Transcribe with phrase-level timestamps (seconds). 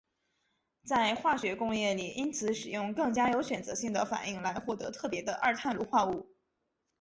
[0.83, 6.33] 在化学工业里因此使用更加有选择性的反应来获得特别的二碳卤化物。